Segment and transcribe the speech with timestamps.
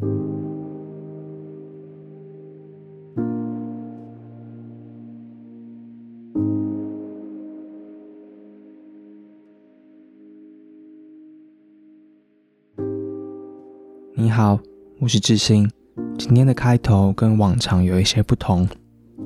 [0.00, 0.06] 你
[14.30, 14.60] 好，
[15.00, 15.68] 我是志兴。
[16.16, 18.68] 今天的开头跟往常有一些不同，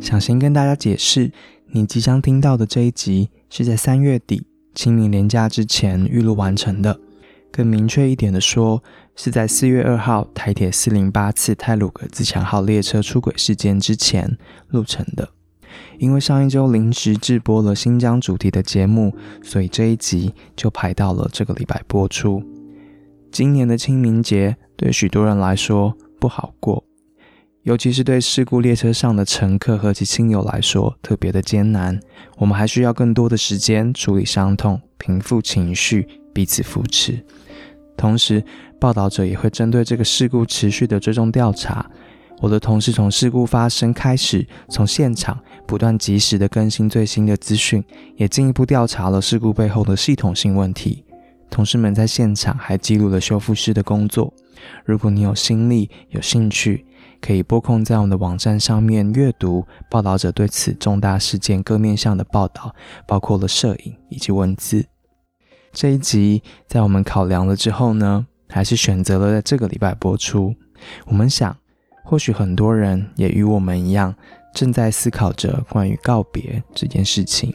[0.01, 1.31] 想先跟大家解释，
[1.67, 6.99] 你即将听到的这一集是在三月底清明连假之前预录完成的。
[7.53, 8.83] 更明确一点的说，
[9.15, 14.39] 是在四月二号台铁四零八次泰鲁格自强号列车出轨事件之前
[14.69, 15.29] 录成的。
[15.99, 22.43] 因为上一周临时制播了新疆主题的节目，所以这一集就排到了这个礼拜播出。
[23.31, 26.85] 今年的清明节对许多人来说不好过，
[27.63, 31.99] 尤其是对事故列车上的乘客和其亲友来说特别的艰难。
[32.37, 37.25] 我们还需要更多的时间处理伤痛、平复情绪、彼此扶持。
[37.97, 38.43] 同时，
[38.81, 41.89] 报道者也会针对这个事故持续的追踪调查。
[42.41, 47.85] 我的同事从事故发生开始，从现场不断及时的更新最新的资讯，
[48.17, 51.05] 也进一步调查了事故背后的系统性问题。
[51.49, 54.33] 同事们在现场还记录了修复师的工作。
[54.85, 56.85] 如果你有心力、有兴趣，
[57.21, 62.75] 可以拨空在我们的网站上面阅读报道者对此重大事件各面向的报道，
[63.07, 64.87] 包括了摄影以及文字。
[65.73, 70.55] 这一集在我们考量了之后呢，还是选择了在这个礼拜播出。
[71.07, 71.57] 我们想，
[72.05, 74.15] 或许很多人也与我们一样，
[74.55, 77.55] 正在思考着关于告别这件事情。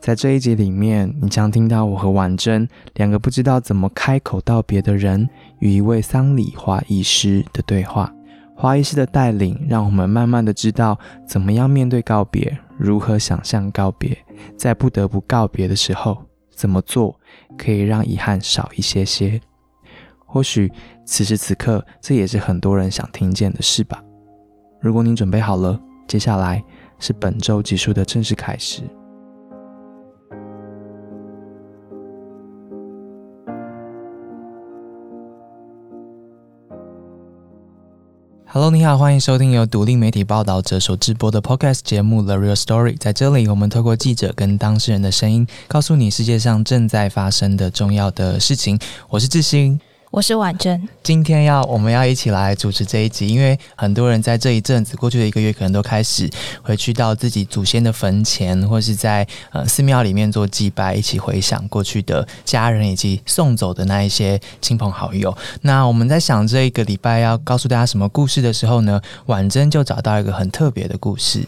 [0.00, 5.28] 在这一集里面，你将听到我和婉珍两个不知道怎么开口道别的人
[5.60, 8.12] 与一位丧礼花艺师的对话。
[8.56, 14.18] 花艺师的带领，让我们慢慢的知道怎么样面对告别，如何想象告别，
[14.56, 16.24] 在不得不告别的时候
[16.60, 17.18] 怎么做，
[17.56, 19.40] 可以让遗憾少一些些。
[20.26, 20.70] 或许
[21.06, 24.02] 此时此刻，这也是很多人想听见的事吧。
[24.78, 26.62] 如果你准备好了，接下来
[26.98, 28.82] 是本周结束的正式开始。
[38.52, 42.94] Hello，你好，欢迎收听由独立媒体报道者所直播的 Podcast 节目《The Real Story》。
[42.98, 48.76] 在这里，我们透过记者跟当事人的声音，告诉你世界上正在发生的重要的事情。
[49.08, 49.80] 我是志兴。
[50.10, 56.28] 我是婉珍，今天要我们要一起来主持这一集，因为很多人在这一阵子过去的一个月，可能都开始
[56.62, 65.32] 回去到自己祖先的坟前，或是在呃寺庙里面做祭拜，一起回想过去的家人以及送走的那一些亲朋好友。
[65.60, 71.46] 那我们在想这一个礼拜要告诉大家什么故事的时候呢，婉珍就找到一个很特别的故事。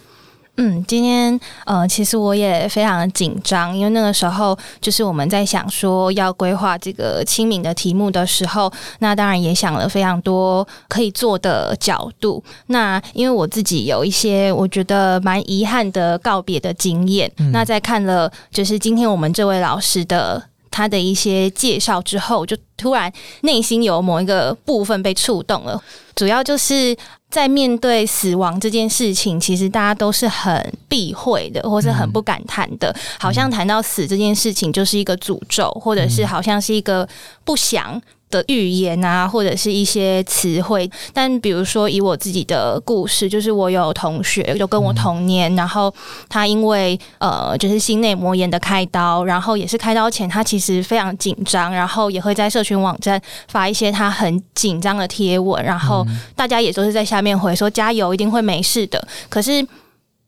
[0.59, 12.45] 嗯，今天呃，其实我也非常的紧张，因为那个时候就是我们在想说要规划这个清明的题目的时候，那当然也想了非常多可以做的角度。
[12.67, 23.13] 那因为我自己有一些我觉得蛮遗憾的告别的经验，那在看了就是今天我们这位老师的他的一些介绍之后，就突然
[23.43, 25.81] 内心有某一个部分被触动了，
[26.17, 26.97] 主要就是。
[27.33, 32.95] 在面对死亡这件事情，其实大家都是很避讳的，或是很不敢谈的。
[33.19, 37.09] 好像谈到死这件事情，就是一个诅咒，或者是好像是一个
[37.43, 37.99] 不祥。
[38.33, 45.93] 的语言啊，或者是一些词汇，但比如说以我自己的故事，就是我有同学就跟我同年，然后
[46.31, 56.05] 他因为呃就是心内膜炎的开刀，然后也是开刀前他其实非常紧张，然后也会在社群网站发一些他很紧张的贴文，然后
[56.35, 59.07] 大家也都是在下面回说加油，一定会没事的。
[59.29, 59.65] 可是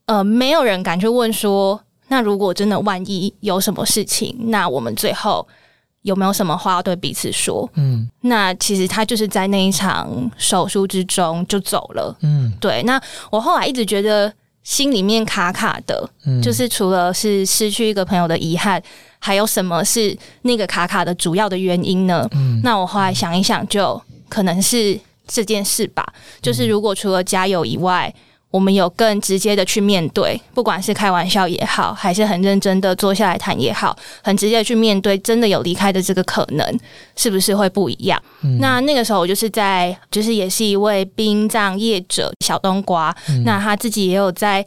[0.04, 5.48] 呃没有人敢去问说，那如果真的万一有什么事情，那我们最后。
[6.04, 7.68] 有没有什么话要对彼此说？
[7.74, 12.16] 嗯，那其实他就是在那一场手术之中就走了。
[12.20, 12.82] 嗯，对。
[12.84, 13.00] 那
[13.30, 14.32] 我后来一直觉得
[14.62, 16.08] 心里面卡卡的，
[16.42, 18.82] 就是除了是失去一个朋友的遗憾，
[19.18, 22.28] 还有什么是那个卡卡的主要的原因呢？
[22.32, 26.06] 嗯，那我后来想一想，就可能是这件事吧。
[26.42, 28.14] 就是如果除了加油以外。
[28.54, 36.78] 我们有更直接的去面对，不管是开玩笑也好，还是很认真的坐下来谈也好，很直接的去面对，真的有离开的这个可能，
[37.16, 38.22] 是不是会不一样？
[38.60, 43.12] 那那个时候，我就是在，就是也是一位殡葬业者小冬瓜，
[43.44, 44.64] 那他自己也有在。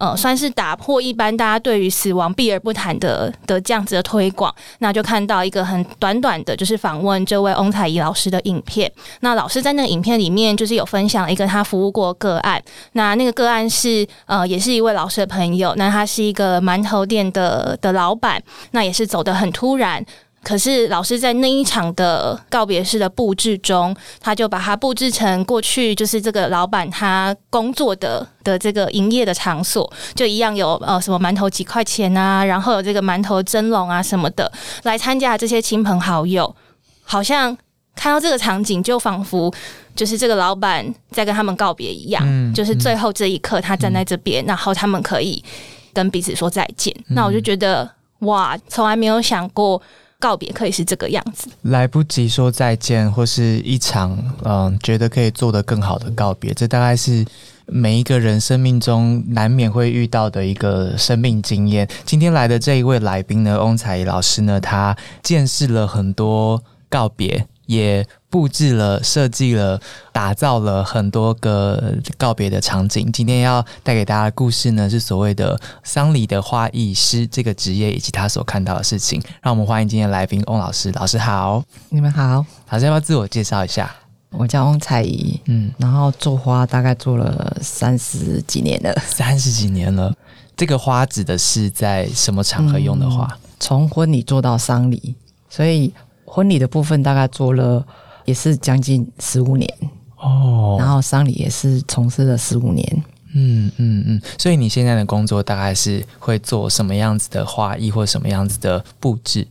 [0.00, 8.90] 呃，算是打破一般大家对于死亡避而不谈的的这样子的推广，那就看到一个很短短的，就是访问这位翁彩怡老师的影片。
[9.20, 12.60] 那老师在那个影片里面，就是有分享一个他服务过个案。
[12.92, 15.74] 那那个个案是呃，也是一位老师的朋友。
[15.76, 20.02] 那他是一个馒头店的的老板，那也是走得很突然。
[20.42, 34.50] 可是老师在那一场的告别式的布置中，他就把它布置成过去就是这个老板他工作的的这个营业的场所，就一样有呃什么馒头几块钱啊，然后有这个馒头蒸笼啊什么的，
[34.84, 36.56] 来参加这些亲朋好友，
[37.02, 37.54] 好像
[37.94, 39.52] 看到这个场景，就仿佛
[39.94, 45.44] 就是这个老板在跟他们告别一样，嗯就是最后这一刻他站在这边，然后他们可以
[45.92, 46.94] 跟彼此说再见。
[47.08, 47.90] 那我就觉得
[48.20, 49.80] 哇，从来没有想过。
[50.20, 57.24] 告别可以是这个样子，来不及说再见，或是一场嗯，觉得可以做得更好的告别，这大概是
[57.66, 61.88] 每一个人生命中难免会遇到的一个生命经验。
[62.04, 69.78] 今天来的这一位来宾呢，翁彩怡老师呢，他见识了很多告别，也布置了、设计了、
[70.12, 73.10] 打造了很多个告别的场景。
[73.12, 79.20] 今天要带给大家的故事呢，是所谓的丧礼的花艺师这个职业以及他所看到的事情。
[79.42, 80.92] 让我们欢迎今天的来宾翁老师。
[80.92, 83.90] 老师好，你们好，老师要不要自我介绍一下？
[84.30, 90.14] 我叫翁彩怡，嗯，然后做花大概做了三十几年了，三十几年了。
[90.56, 93.36] 这个花指的是在什么场合用的花？
[93.58, 95.16] 从婚礼做到丧礼，
[95.48, 95.92] 所以
[96.24, 97.84] 婚礼的部分大概做了
[98.30, 99.68] 也是将近十五年，
[100.16, 103.04] 哦然后丧礼也是从事了十五年。
[103.34, 104.22] 嗯嗯嗯。
[104.38, 109.46] 所以你现在的工作大概是会做什么样子的花艺或什么样子的布置？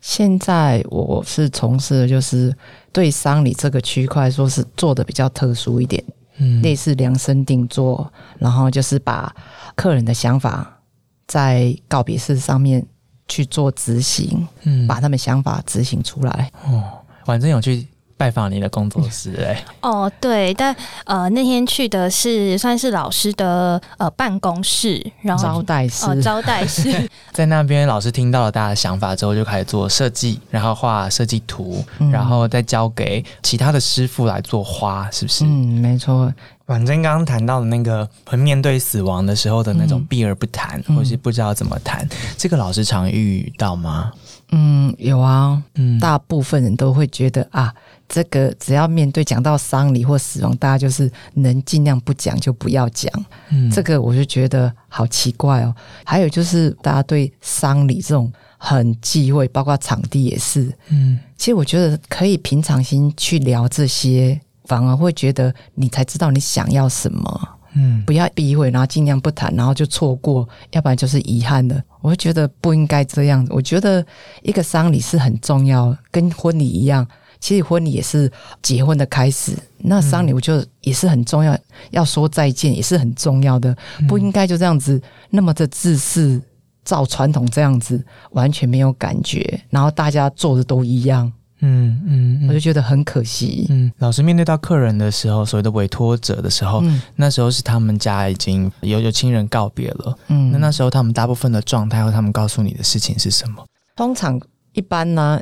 [0.00, 2.54] 现在我是从事的就是
[2.92, 6.02] 对丧礼这个区块，说是做的比较特殊一点，
[6.38, 9.34] 嗯类似量身定做，然后就是把
[9.74, 10.80] 客人的想法
[11.26, 12.86] 在告别式上面
[13.28, 16.50] 去做执行，嗯把他们想法执行出来。
[16.66, 16.82] 哦，
[17.24, 20.74] 反正有去拜访你的工作室 哎、哦，对，但
[21.04, 32.10] 呃那天去的是算是老师的呃办公室，然后招待室，哦招待室， 在那边老师听到了大家的想法之后，就开始做设计，然后画设计图，嗯。
[32.10, 35.44] 然后再交给其他的师傅来做花，是不是？
[35.44, 35.48] 嗯，
[35.80, 36.32] 没错，
[36.66, 40.06] 反正刚刚谈到的那个会面对死亡的时候的那种嗯。
[40.06, 40.96] 避而不谈，嗯。
[40.96, 42.08] 或是不知道怎么谈，
[42.38, 44.12] 这个老师常遇到吗？
[44.52, 45.98] 嗯，有啊，嗯。
[45.98, 47.74] 大部分人都会觉得啊，
[48.08, 53.10] 这个只要面对讲到丧礼或死亡，大家就是能尽量不讲就不要讲。
[53.50, 55.74] 嗯这个我就觉得好奇怪哦。
[56.04, 60.72] 还有就是大家对丧礼这种很忌讳，包括场地也是。
[60.90, 67.48] 嗯其实我觉得可以平常心去聊这些，反而会觉得你才知道你想要什么。
[67.76, 71.82] 嗯不要避讳，然后尽量不谈，然后就错过，要不然就是遗憾的。
[72.00, 73.44] 我会觉得不应该这样。
[73.50, 74.06] 我觉得
[74.42, 77.04] 一个丧礼是很重要，跟婚礼一样。
[77.40, 78.30] 其实婚礼也是
[78.62, 81.56] 结婚的开始，那丧礼我觉得也是很重要，
[81.90, 83.76] 要说再见也是很重要的，
[84.08, 85.00] 不应该就这样子
[85.30, 86.40] 那么的自私，
[86.84, 93.66] 照传统这样子，完全没有感觉，然后大家做的都一样，嗯嗯我就觉得很可惜。
[93.70, 97.00] 嗯，老师面对到客人的时候，所谓的委托者的时候，嗯。
[97.16, 100.50] 那时候是他们家已经有有亲人告别了，嗯。
[100.52, 103.64] 那那时候他们大部分的状态和他们告诉你的事情是什么？
[103.96, 104.40] 通常
[104.72, 105.40] 一般呢，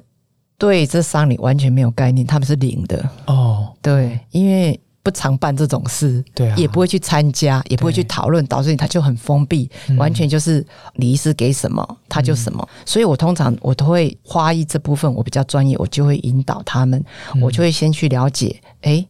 [0.62, 9.96] 对这丧礼完全没有概念，他们是零的，哦，对，因为不常办这种事，对啊，也不会去参加，也不会去讨论，导致他就很封闭，嗯。
[9.96, 10.64] 完全就是
[10.94, 12.64] 礼仪师给什么他就什么。
[12.86, 17.04] 所以我通常我都会花艺这部分我比较专业，我就会引导他们，
[17.34, 17.40] 嗯。
[17.42, 19.04] 我就会先去了解，诶。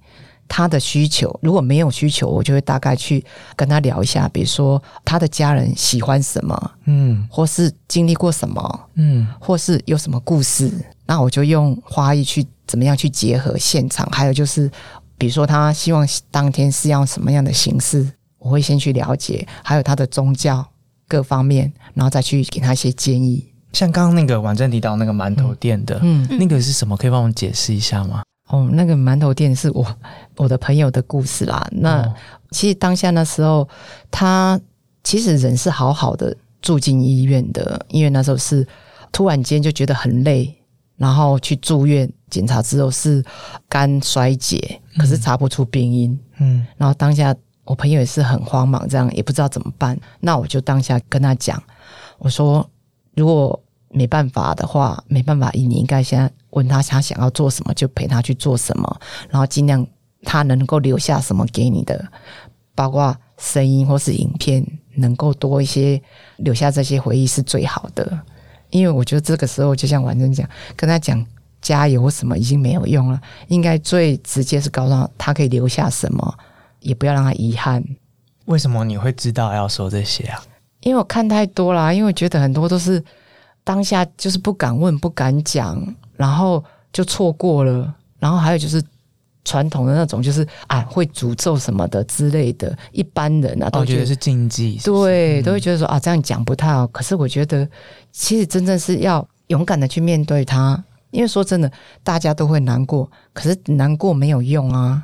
[0.48, 3.24] 他的需求如果没有需求，我就会大概去
[3.56, 7.26] 跟他聊一下，比如说他的家人喜欢什么，嗯。
[7.30, 9.26] 或是经历过什么，嗯。
[9.38, 10.70] 或是有什么故事，
[11.12, 14.70] 那我就用花艺去怎么样去结合现场，还有就是，
[15.18, 20.66] 比如说他希望当天是要什么样的形式，我会先去了解，还有他的宗教
[21.06, 23.46] 各方面，然后再去给他一些建议。
[23.74, 26.96] 像刚刚那个婉珍提到那个馒头店的，嗯，那个是什么？
[26.96, 28.22] 可以帮我们解释一下吗？
[28.48, 29.86] 哦，那个馒头店是我
[30.38, 31.68] 我的朋友的故事啦。
[31.72, 32.14] 那、哦
[32.52, 33.68] 其实当下那时候，
[34.10, 34.58] 他
[35.04, 38.66] 其实人是好好的住进医院的，因为那时候是
[39.10, 40.54] 突然间就觉得很累，
[40.96, 43.24] 然后去住院检查之后是
[43.68, 47.34] 肝衰竭，可是查不出病因，嗯然后当下
[47.64, 49.98] 我朋友也是很慌忙，这样也不知道怎么办。
[50.20, 51.62] 那我就当下跟他讲，
[52.18, 52.68] 我说
[53.14, 59.86] 如果没办法的话，没办法，你应该先问他他想要做什么，就陪他去做什么，然后尽量
[60.22, 62.04] 他能够留下什么给你的，
[62.74, 64.64] 包括声音或是影片，
[64.96, 66.00] 能够多一些
[66.38, 68.18] 留下这些回忆是最好的。
[68.72, 71.24] 因为我觉得这个时候，就像婉珍讲，跟他讲
[71.60, 76.34] 加油什么已经没有用了，应该最直接是告诉他他可以留下什么，
[76.80, 77.84] 也不要让他遗憾。
[78.46, 80.42] 为什么你会知道要说这些啊？
[80.80, 83.00] 因为我看太多啦，因为我觉得很多都是
[83.62, 85.80] 当下就是不敢问、不敢讲，
[86.16, 87.94] 然后就错过了。
[88.18, 88.82] 然后还有就是
[89.44, 96.86] 传统的那种，就是啊会诅咒什么的之类的，一般人啊都觉得我觉得是禁忌，是是对，嗯都会觉得说啊这样讲不太好。
[96.88, 97.68] 可是我觉得，
[98.10, 100.82] 其实真正是要勇敢的去面对它。
[101.10, 101.70] 因为说真的，
[102.02, 105.02] 大家都会难过，可是难过没有用啊。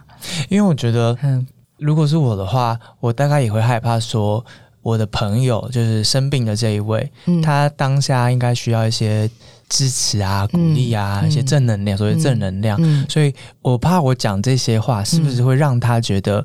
[0.49, 4.43] 因为我觉得嗯如果是我的话，我大概也会害怕说，
[4.81, 9.29] 我的朋友就是生病的这一位，嗯，他当下应该需要一些
[9.69, 12.79] 支持啊、鼓励啊、嗯一些正能量，所谓正能量。
[12.83, 13.05] 嗯。
[13.09, 13.33] 所以
[13.63, 16.45] 我怕我讲这些话，是不是会让他觉得？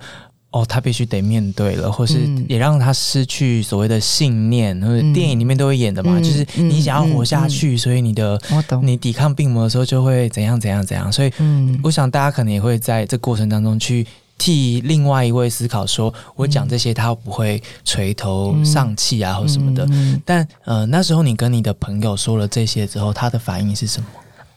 [0.51, 2.45] 哦，他必须得面对了，或是嗯。
[2.47, 5.11] 也让他失去所谓的信念，或者嗯。
[5.11, 8.39] 电影里面都会演的嘛，嗯就是你想要活下去，所以你的。
[8.83, 11.79] 你抵抗病魔的时候就会怎样怎样怎样，所以嗯。
[11.83, 14.05] 我想大家可能也会在这过程当中去
[14.43, 19.87] 替另外一位思考说，我讲这些他不会垂头丧气啊，或什么的。
[19.89, 24.07] 嗯但呃，那时候你跟你的朋友说了这些之后，他的反应是什么？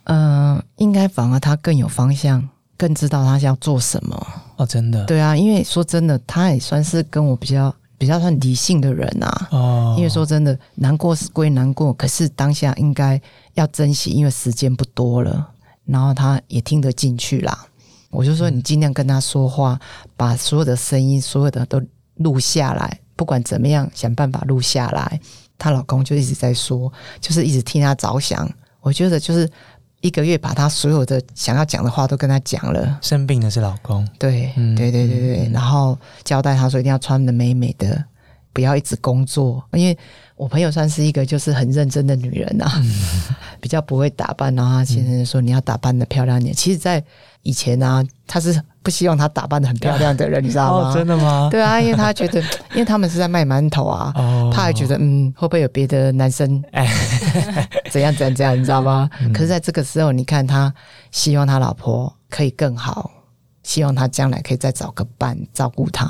[0.05, 2.43] 嗯、呃应该反而他更有方向，
[2.77, 4.27] 更知道他要做什么。
[4.57, 9.49] 哦，真的，对啊，因为说真的，他也算是跟我比较比较算理性的人啊。
[9.53, 13.21] 哦，因为说真的，难过是归难过，可是当下应该
[13.55, 15.47] 要珍惜，因为时间不多了。
[15.85, 17.65] 然后他也听得进去啦。
[18.11, 19.79] 我就说，你尽量跟他说话，
[20.17, 21.81] 把所有的声音、所有的都
[22.17, 25.21] 录下来，不管怎么样，想办法录下来。
[25.59, 28.51] 她老公就一直在说，就是一直替她着想。
[28.81, 29.51] 我觉得就是
[30.01, 32.99] 一个月把她所有的想要讲的话都跟她讲了。
[33.03, 38.05] 生病的是老公，对，嗯对对对对，嗯然后交代她说一定要穿的美美的，
[38.53, 39.99] 不要一直工作，因为
[40.37, 42.71] 我朋友算是一个就是很认真的女人啊，
[43.61, 46.55] 比较不会打扮，然后她先生就说你要打扮的漂亮一点。
[46.55, 47.03] 其实，在
[47.43, 50.91] 以前啊，他是不希望她打扮的很漂亮的人，你知道吗？
[50.93, 51.49] 哦，真的吗？
[51.51, 52.41] 对啊，因为他觉得，
[52.73, 56.87] 因为他们是在卖馒头啊，哦，他还觉得嗯，会不会有别的男生哎
[57.91, 59.09] 怎样怎样怎样，你知道吗？
[59.21, 60.73] 嗯可是在这个时候，你看他
[61.13, 63.11] 希望他老婆可以更好，
[63.63, 66.07] 希望他将来可以再找个伴照顾他。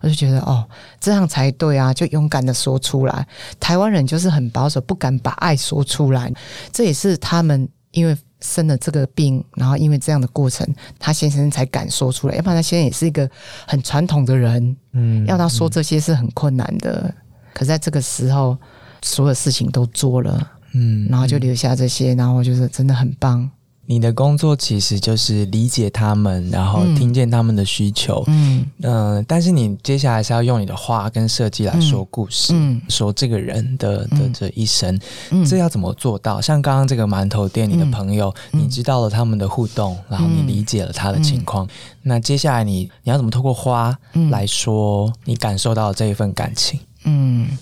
[0.00, 0.66] 我就觉得哦，
[0.98, 3.26] 这样才对啊，就勇敢的说出来。
[3.58, 6.32] 台湾人就是很保守，不敢把爱说出来，
[6.72, 10.66] 这也是他们因为生了这个病，然后因为这样的过程，
[10.98, 12.34] 他先生才敢说出来。
[12.36, 13.28] 要不然他先生也是一个
[13.66, 17.14] 很传统的人，嗯要他说这些是很困难的。
[17.52, 18.56] 可是在这个时候，
[19.02, 23.50] 所有事情都做了，嗯然后就留下这些，然后我觉得真的很棒。
[23.90, 26.94] 你的工作其实就是理解他们，然后嗯。
[26.94, 28.64] 听见他们的需求，嗯。
[28.82, 32.80] 嗯、但是你接下来是要用你的话跟设计来说故事，嗯。
[32.88, 34.96] 说这个人的的嗯这一生，
[35.32, 35.44] 嗯。
[35.44, 36.40] 这要怎么做到？
[36.40, 38.60] 像刚刚这个馒头店，你的嗯朋友，嗯。
[38.62, 41.66] 你知道了他们的互动，然后你嗯理解了他的情况，
[42.02, 44.30] 那接下来你你要怎么透过花嗯。
[44.30, 46.78] 来说你感受到这一份感情？
[47.02, 47.58] 嗯，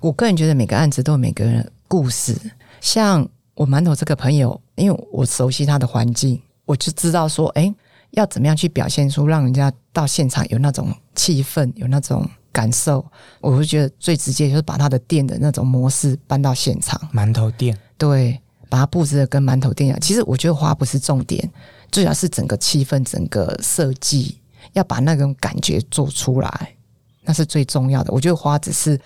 [0.00, 2.36] 我个人觉得每个案子都有每个人的故事。
[2.82, 3.26] 像
[3.60, 7.70] 我馒头这个朋友，因为我熟悉他的环境，我就知道说，哎，
[8.12, 13.04] 要怎么样去表现出让人家到现场有那种气氛，有那种感受。
[13.42, 16.98] 我就觉得最直接就是把他的店的那种模式搬到现场。
[17.12, 18.40] 馒头店，对，
[18.70, 20.00] 把它布置的跟馒头店一样。
[20.00, 21.46] 其实我觉得花不是重点，
[21.92, 24.40] 最主要是整个气氛、整个设计，
[24.72, 26.74] 要把那种感觉做出来，
[27.24, 28.10] 那是最重要的。
[28.10, 28.98] 我觉得花只是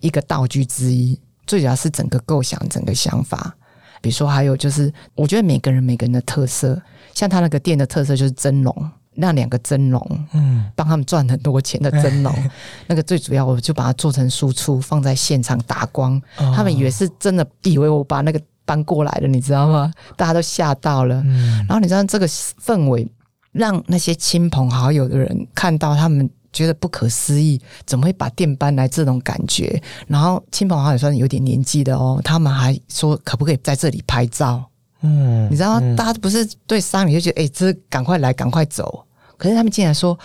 [0.00, 3.54] 一个道具之一，最主要是整个构想、整个想法。
[4.00, 6.80] 比如说，还有就是，我觉得每个人每个人的特色，
[7.14, 12.32] 像他那个店的特色就是蒸笼，那两个蒸笼，嗯，帮他们赚很多钱的蒸笼，
[12.86, 19.92] 那个最主要我就把它做成输出，放在现场打光，哦他们以为是真的，以为我把那个搬过来了，你知道吗？
[20.16, 21.22] 大家都吓到了。
[21.24, 23.10] 嗯然后你知道这个氛围，
[23.52, 29.80] 让那些亲朋好友的人看到，他们觉得不可思议，怎么会把店搬来这种感觉？
[30.06, 34.64] 然后亲朋好友算有点年纪的哦，他们还说可不可以在这里拍照？
[35.00, 39.04] 嗯你知道，嗯大家不是对商旅就觉得，哎、这赶快来，赶快走。
[39.36, 40.18] 可是他们竟然说，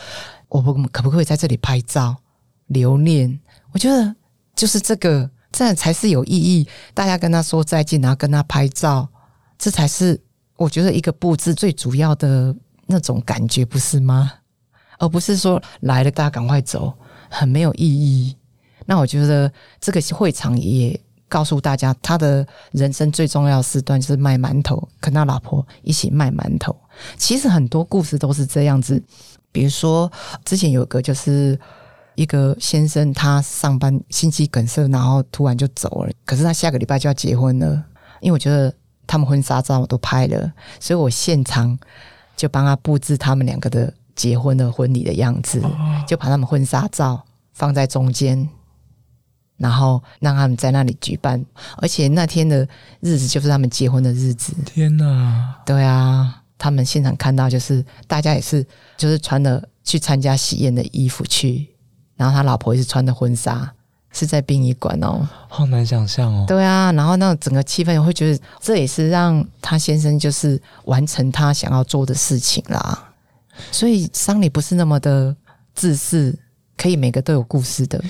[0.50, 2.16] 我不可不可以在这里拍照
[2.68, 3.40] 留念？
[3.72, 4.16] 我觉得
[4.56, 6.68] 就是这个，这样才是有意义。
[6.96, 9.08] 大家跟他说再见，然后跟他拍照，
[9.60, 10.20] 这才是
[10.58, 12.56] 我觉得一个布置最主要的
[12.88, 14.32] 那种感觉，不是吗？
[15.04, 16.94] 而不是说来了大家赶快走，
[17.30, 18.34] 很没有意义。
[18.86, 26.74] 那我觉得这个会场也告诉大家，他的人生最重要的时段就是卖馒头，跟他老婆一起卖馒头。
[27.18, 29.04] 其实很多故事都是这样子，
[29.52, 30.10] 比如说
[30.46, 31.60] 之前有个就是
[32.16, 37.84] 一个先生，他上班心肌梗塞，然后突然就走了，可是他下个礼拜就要结婚了，
[38.22, 38.74] 因为我觉得
[39.06, 41.78] 他们婚纱照我都拍了，所以我现场
[42.38, 45.62] 就帮他布置他们两个的结婚的婚礼的样子，
[46.08, 48.50] 就把他们婚纱照放在中间。
[49.56, 51.42] 然后让他们在那里举办，
[51.78, 52.68] 而且那天的
[53.00, 54.52] 日子就是他们结婚的日子。
[54.66, 55.56] 天哪！
[55.64, 58.66] 对啊，他们现场看到就是大家也是
[58.98, 61.70] 就是穿的去参加喜宴的衣服去，
[62.16, 63.72] 然后他老婆也是穿的婚纱，
[64.12, 65.26] 是在殡仪馆哦。
[65.48, 66.44] 好难想象哦。
[66.46, 73.13] 对啊，然后那整个气氛，我会觉得这也是让他先生就是完成他想要做的事情啦。
[73.72, 75.36] 所以丧礼不是那么的
[75.74, 76.38] 自私，
[76.78, 78.04] 可以每个都有故事的。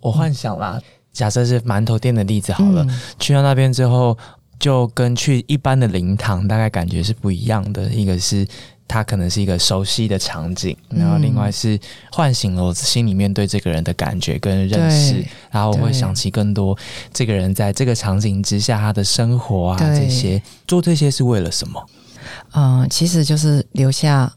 [0.00, 0.80] 我幻想啦，
[1.12, 4.16] 假设是馒头店的例子好了，嗯去到那边之后，
[4.58, 7.84] 就跟去一般的灵堂大概感觉是不一样的。
[7.90, 8.46] 一个是
[8.88, 11.78] 它可能是一个熟悉的场景，嗯然后另外是
[12.12, 16.76] 唤醒了我心里面对这个人的感觉跟认识，然后我会想起更多
[17.12, 21.84] 这个人在这个场景之下他的生活啊，这些做这些是为了什么？
[22.52, 24.32] 嗯、其实就是留下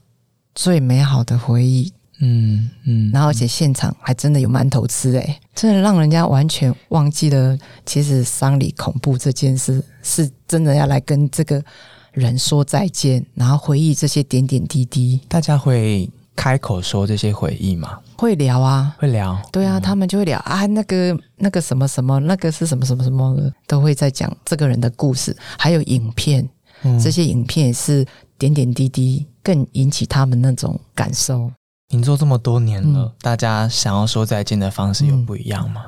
[0.62, 1.90] 最美好的回忆，
[2.20, 11.64] 嗯嗯，然后而且现场还真的有馒头吃诶、真的让人家完全忘记了，其实丧礼恐怖这件事是真的要来跟这个
[12.12, 17.98] 人说再见，然后回忆这些点点滴滴，大家会开口说这些回忆吗？
[18.18, 18.94] 会聊啊。
[19.00, 19.42] 会聊？
[19.54, 26.46] 对啊，他们就会聊啊，那个那个什么什么，那个是什么什么什么的，都会在讲这个人的故事，还有影片，
[26.82, 27.00] 嗯。
[27.00, 28.06] 这些影片也是
[28.40, 31.52] 点点滴滴，更引起他们那种感受。
[31.90, 35.86] 您做这么多年了，嗯大家想要说再见的方式有不一样吗？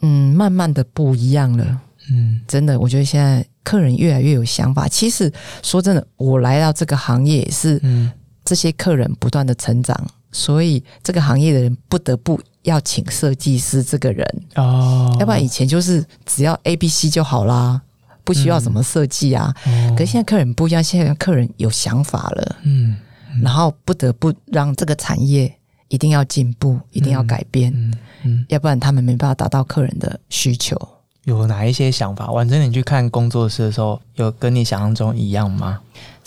[0.00, 1.80] 嗯，慢慢的不一样了。
[2.10, 4.88] 嗯真的，我觉得现在客人越来越有想法。
[4.88, 5.32] 其实
[5.62, 8.10] 说真的，我来到这个行业也是嗯
[8.44, 17.80] 这些客人不断的成长，所以这个行业的人不得不要请设计师这个人，哦要不然以前就是只要 A、B、C 就好啦，
[18.24, 19.54] 不需要什么设计啊。
[19.66, 22.96] 哦可是现在客人不一样，现在客人有想法了，嗯
[23.42, 25.52] 然后不得不让这个产业
[25.88, 30.76] 一定要进步，一定要改变，嗯嗯，要不然他们没办法达到客人的需求。
[31.24, 32.26] 有哪一些想法？
[32.32, 35.78] 反正，你去看工作室的时候，有跟你想象中一样吗？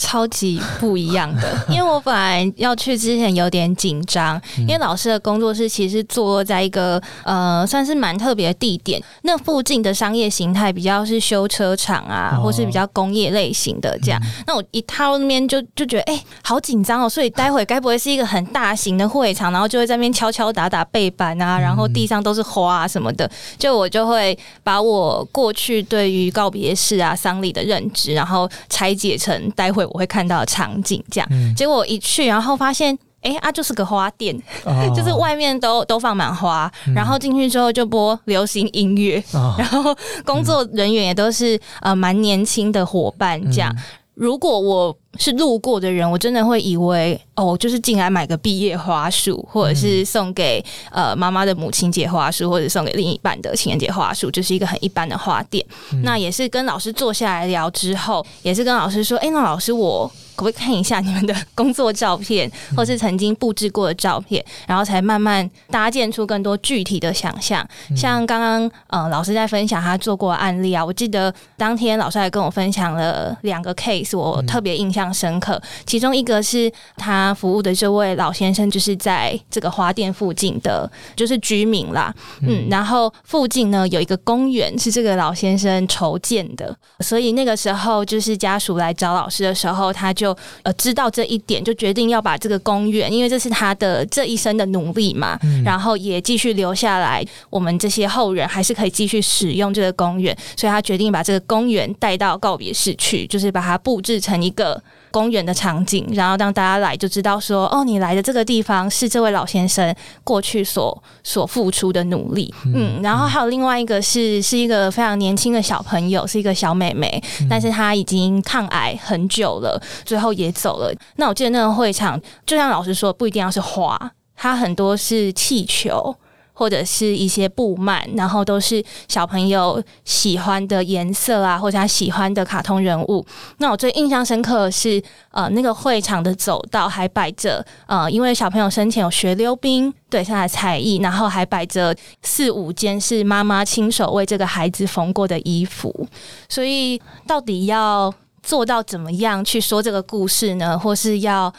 [0.04, 1.42] 超级不一样的，
[1.72, 12.44] 因为我本来要去之前有点紧张，因为老师的工作室其实坐落在一个呃算是蛮特别的地点，那附近的商业形态比较是修车厂啊，哦。
[12.44, 14.22] 或是比较工业类型的这样。
[14.46, 31.28] 那我一踏到那边就就觉得哎、好紧张哦，所以待会该不会是一个很大型的会场，然后就会在那边敲敲打打背板啊，然后地上都是花啊什么的，就我就会把我过去对于告别式啊、丧礼的认知，然后拆解成待会我会看到的场景，这样。
[31.32, 32.98] 嗯，结果我一去，然后发现。
[33.24, 34.74] 哎、啊，就是个花店，哦。
[34.94, 39.56] 就是外面都都放满花，然后进去之后就播流行音乐，哦。
[39.58, 43.74] 然后工作人员也都是呃蛮年轻的伙伴这样。
[44.14, 55.66] 如果我是路过的人，我真的会以为哦，就是进来买个毕业花束，或者是送给呃妈妈的母亲节花束，或者送给另一半的情人节花束，就是一个很一般的花店。
[56.04, 60.12] 那也是跟老师坐下来聊之后，也是跟老师说，哎、那老师我。
[60.36, 67.64] 可不可以看一下你们的工作照片，或是曾经布置过的照片，然后才慢慢搭建出更多具体的想象。
[67.96, 75.60] 像刚刚呃老师在分享他做过的案例啊，我记得当天老师还跟我分享了两个 case，我特别印象深刻。
[75.88, 104.82] 其中一个是他服务的这位老先生，就是在这个花店附近的，就是居民啦，嗯，然后附近呢有一个公园是这个老先生筹建的，所以那个时候就是家属来找老师的时候，他就呃知道这一点，就决定要把这个公园，因为这是他的这一生的努力嘛，然后也继续留下来，我们这些后人还是可以继续使用这个公园，所以他决定把这个公园带到告别室去，就是把它布置成一个。
[105.12, 120.92] 公园的场景，然后让大家来就知道说，哦，你来的这个地方是这位老先生过去所所付出的努力，嗯，然后还有另外一个是是一个非常年轻的小朋友，是一个小妹妹，但是她已经抗癌很久了，最后也走了。
[121.18, 126.16] 那我记得那个会场，就像老师说，不一定要是花，它很多是气球。
[126.54, 133.26] 或者是一些布幔，然后都是小朋友喜欢的颜色啊，或者他喜欢的卡通人物。
[133.58, 146.08] 那我最印象深刻的是，呃，那个会场的走道还摆着，呃，因为小朋友生前有学溜冰，对他的才艺，然后还摆着四五件是妈妈亲手为这个孩子缝过的衣服。
[146.48, 148.14] 所以，到底要
[148.44, 150.78] 做到怎么样去说这个故事呢？
[150.78, 151.52] 或是要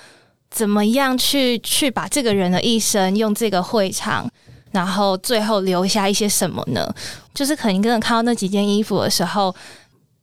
[0.50, 4.30] 怎么样去去把这个人的一生用这个会场？
[4.74, 6.92] 然后最后留下一些什么呢？
[7.32, 9.54] 就是可能真的看到那几件衣服的时候，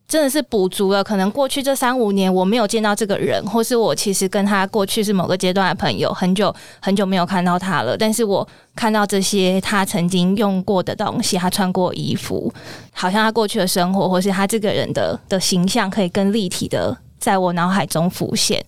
[0.08, 7.96] 真的是补足了，可能过去这三五年我没有见到这个人，或是我其实跟他过去是某个阶段的朋友，很久很久没有看到他了。
[7.98, 12.54] 但是我看到这些他曾经用过的东西，他穿过衣服，
[12.92, 18.62] 好像他过去的生活，或是他这个人的的形象，可以更立体的在我脑海中浮现。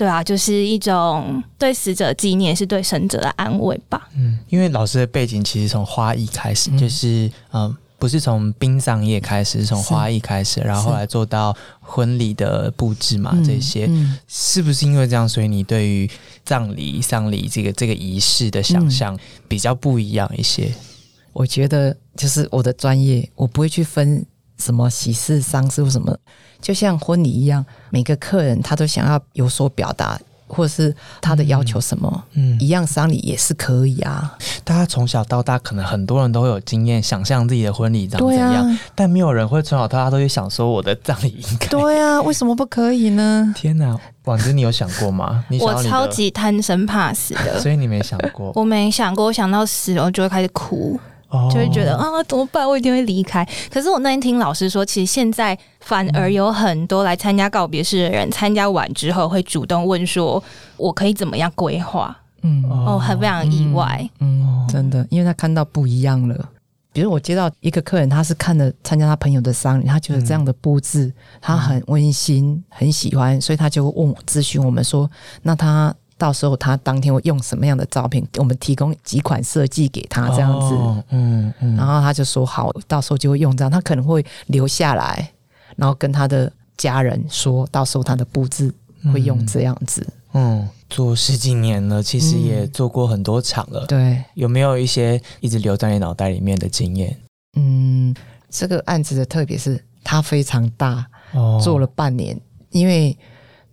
[0.00, 4.08] 对啊，就是一种对死者纪念，是对生者的安慰吧。
[4.16, 7.76] 嗯，因为老师的背景其实从花艺开始，就是嗯。
[8.00, 13.36] 不是从殡葬业开始，是从花艺开始，然后后来做到婚礼的布置嘛？
[13.44, 13.86] 这些
[14.26, 16.10] 是不是因为这样，所以你对于
[16.42, 19.14] 葬礼、丧礼这个这个仪式的想象
[19.46, 20.72] 比较不一样一些？
[21.34, 24.24] 我觉得就是我的专业，我不会去分
[24.60, 26.16] 什么喜事、丧事或什么，
[26.60, 30.20] 就像婚礼一样，每个客人他都想要有所表达。
[30.52, 34.36] 或者是他的要求什么，嗯，一样丧礼也是可以啊。
[34.64, 41.68] 大家从小到大，可能很多人都会有经验，想象自己的婚礼长怎样，但没有人会从小到大都会想说我的葬礼应该。
[41.68, 43.54] 对啊，为什么不可以呢？
[43.54, 45.44] 天哪，婉子，你有想过吗？
[45.60, 48.50] 我超级贪生怕死的， 所以你没想过。
[48.56, 50.98] 我没想过，我想到死了就会开始哭。
[51.50, 52.68] 就会觉得啊，怎么办？
[52.68, 53.46] 我一定会离开。
[53.70, 60.42] 可是我那天听老师说，其实现在反而有很多来参加告别式的人，参加完之后会主动问说
[60.76, 64.10] ：“我可以怎么样规划？”嗯，哦，很非常意外。
[64.18, 66.48] 嗯，真的，因为他看到不一样了。
[66.92, 75.08] 比如我接到一个客人，他是看了参加他朋友的丧礼，他觉得这样的布置他很温馨，很喜欢，所以他就问我咨询我们说
[75.42, 78.22] ：“那他？”到时候他当天会用什么样的照片？
[78.36, 80.76] 我们提供几款设计给他这样子，
[81.08, 83.70] 嗯嗯，然后他就说好，到时候就会用这样。
[83.70, 85.32] 他可能会留下来，
[85.76, 88.70] 然后跟他的家人说，到时候他的布置
[89.10, 90.06] 会用这样子。
[90.34, 93.86] 嗯，做十几年了，其实也做过很多场了。
[93.86, 97.16] 对，有没有一些一直留在你脑袋里面的经验？
[97.56, 98.14] 嗯，
[98.50, 101.06] 这个案子的特别是它非常大，
[101.62, 102.38] 做了半年，
[102.72, 103.16] 因为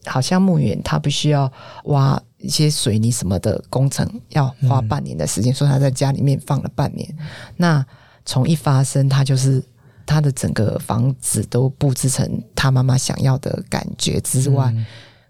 [0.08, 1.52] 好像墓园它必须要
[1.86, 2.22] 挖。
[2.40, 7.18] 一些水泥什么的工程要花半年的时间，所以他在家里面放了半年。
[7.56, 7.84] 那
[8.26, 9.62] 从一发生，他就是
[10.06, 14.72] 他的整个房子都布置成他妈妈想要的感觉之外，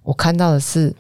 [0.04, 0.94] 我看到的是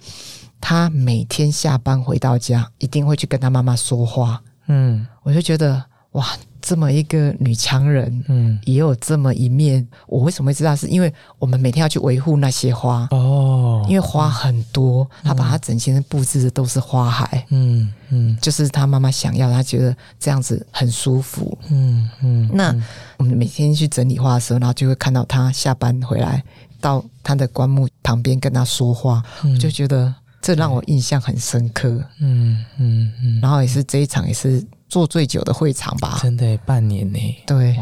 [0.62, 4.42] 他每天下班回到家，一定会去跟他妈妈说话。
[4.68, 5.84] 嗯，我就觉得
[6.18, 6.38] 哇。
[6.60, 9.88] 这么一个女强人，嗯，也有这么一面。
[10.06, 10.76] 我为什么会知道？
[10.76, 22.50] 是因为我们每天要去维护那些花哦，因为花很多，她把它整间布置的都是花海，嗯嗯，就是她妈妈想要，她觉得这样子很舒服，嗯嗯。
[22.52, 22.76] 那
[23.16, 26.44] 我们每天去整理花的时候，然后就会看到她下班回来
[26.82, 33.40] 到她的棺木旁边跟她说话，我就觉得这让我印象很深刻，嗯嗯嗯。
[33.42, 34.62] 然后也是这一场也是。
[34.90, 37.20] 做最久的会场吧，真的半年呢。
[37.46, 37.76] 对，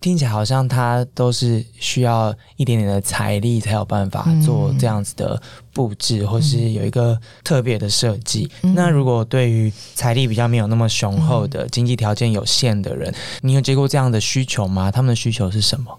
[0.00, 5.40] 听起来好像他都是需要一点点的财力才有办法做这样子的
[5.72, 8.48] 布置，或是有一个特别的设计。
[8.60, 14.90] 那如果对于财力比较没有那么雄厚的经济条件有限的人，你有接过这样的需求吗？
[14.90, 15.98] 他们的需求是什么？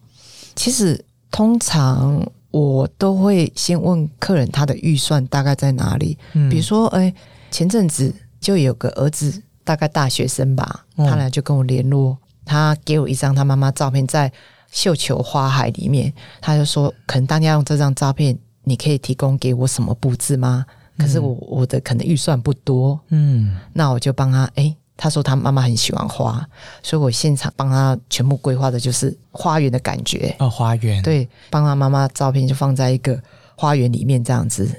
[0.55, 6.17] 其实通常我都会先问客人他的预算大概在哪里。
[6.49, 7.13] 比如说，哎，
[7.51, 9.43] 前阵子就有个儿子。
[9.67, 14.31] 大概大学生吧，他俩就跟我联络，他给我一张他妈妈照片，在
[14.71, 20.65] 绣球花海里面，他就说，可能大家用这张照片，你可以提供给我什么布置吗？
[20.97, 26.47] 可是我我的可能预算不多，嗯，那我就帮他，哎，他说他妈妈很喜欢花，
[26.81, 33.21] 所以我现场帮他全部规划的就是花园的感觉，哦，花园，对，帮他妈妈照片就放在一个
[33.57, 34.71] 花园里面这样子，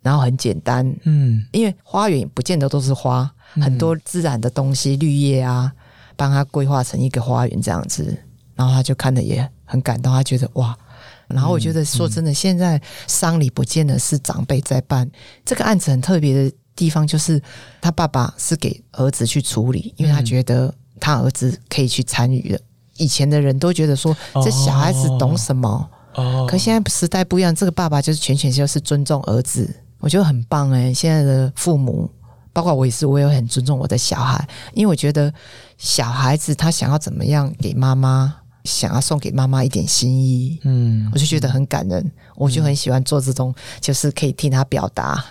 [0.00, 3.30] 然后很简单，嗯，因为花园不见得都是花。
[3.60, 5.72] 很多自然的东西，绿叶啊，
[6.16, 8.16] 帮他规划成一个花园这样子，
[8.54, 10.76] 然后他就看的也很感动，他觉得哇，
[11.28, 15.10] 然后我觉得说真的，现在丧礼不见得是长辈在办，
[15.44, 17.40] 这个案子很特别的地方就是
[17.80, 22.60] 他爸爸是给儿子去处理，因为他觉得他儿子可以去参与的。
[22.96, 32.08] 以前的人都觉得说这小孩子懂什么，哦，可现在时代不一样，这个爸爸就是全权就是尊重儿子，我觉得很棒哎，现在的父母。
[32.52, 35.32] 包括我也是，我也很尊重我的小孩，因为我觉得
[35.78, 38.34] 小孩子他想要怎么样给妈妈，
[38.64, 45.24] 想要送给妈妈一点心意，嗯，我就觉得很感人，我就很喜欢做这种，就是可以替他表达，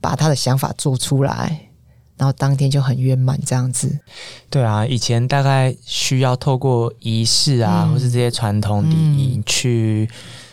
[0.00, 1.68] 把他的想法做出来，
[2.16, 3.98] 然后当天就很圆满这样子。
[4.48, 10.08] 对啊，以前大概需要透过仪式啊，或是这些传统礼仪去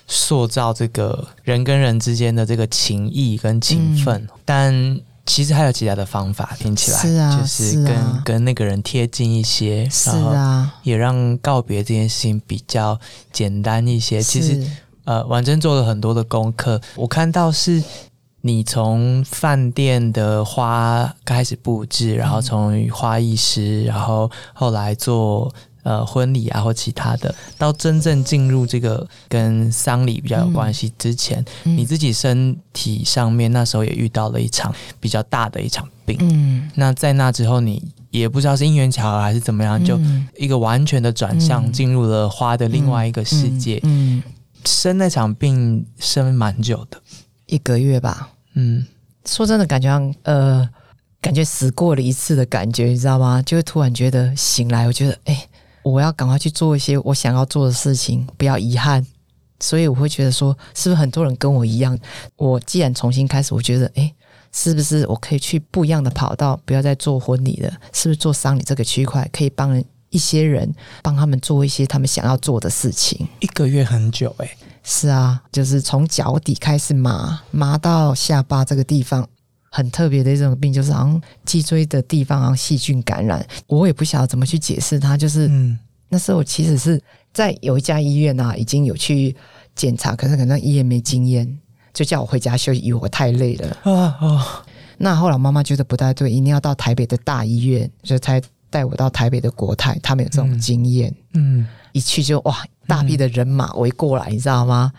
[0.08, 5.00] 塑造这个人跟人之间的这个情谊跟情分，但。
[5.30, 13.00] 其实还有其他的方法，听起来是啊就是跟跟那个人贴近一些，是然后啊，也让告别这件事情比较
[13.32, 14.20] 简单一些。
[14.22, 14.60] 其实
[15.06, 17.84] 呃，婉珍做了很多的功课，我看到是
[18.42, 25.54] 你从饭店的花开始布置，然后从花艺师，然后后来做。
[25.84, 36.18] 呃，婚礼啊，或其他的，到真正进入这个跟丧礼比较有关系之前，嗯你自己身体上面那时候也遇到了一场比较大的一场病。
[36.20, 43.80] 嗯，那在那之后，你也不知道是因缘巧合还是怎么样，就嗯一个完全的转向，嗯进入了花的另外一个世界。
[43.84, 44.24] 嗯，嗯
[44.66, 47.02] 生那场病生蛮久的，
[47.46, 48.30] 一个月吧。
[48.56, 48.86] 嗯，
[49.26, 50.68] 说真的，感觉像呃，
[51.22, 53.42] 感觉死过了一次的感觉，你知道吗？
[53.44, 55.48] 就会突然觉得醒来，我觉得哎、
[55.90, 59.06] 我要赶快去做一些我想要做的事情，不要遗憾。
[59.62, 61.98] 所以我会觉得说，是不是很多人跟我一样？
[62.38, 64.16] 我既然重新开始，我觉得诶、
[64.54, 67.70] 是不是我可以去不一样的跑道，不要再做婚礼了？
[67.92, 70.74] 是不是做丧礼这个区块可以帮人一些人，
[71.04, 73.28] 帮他们做一些他们想要做的事情？
[73.42, 74.50] 一个月很久哎、
[74.82, 79.28] 是啊，就是从脚底开始麻，麻到下巴这个地方，
[79.70, 85.16] 很特别的一种病，就是好像脊椎的地方好像细菌感染，我也不晓得怎么去解释它。
[85.16, 85.78] 就是、嗯，
[86.10, 87.02] 那时候我其实是
[87.34, 89.36] 在有一家医院啊，已经有去
[89.76, 91.60] 检查，可是可能医院没经验，
[91.94, 93.78] 就叫我回家休息，以为我太累了。
[93.84, 94.42] 啊哦，
[94.98, 101.16] 那后来妈妈觉得不太对，一定要到台北的大医院，所以才带我到台北的国泰，他们有这种嗯经验。
[101.34, 104.92] 嗯，一去就哇，大批的人马围过来，你知道吗？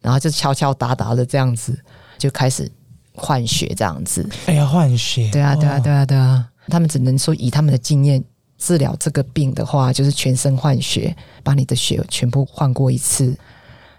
[0.00, 1.76] 然后就敲敲打打的这样子，
[2.18, 2.70] 就开始
[3.18, 4.28] 换血这样子。
[4.46, 6.48] 哎呀，换血，对啊，对啊，哦对啊，对啊。
[6.68, 8.22] 他们只能说以他们的经验
[8.58, 13.36] 治疗这个病的话，就是全身换血，把你的血全部换过一次。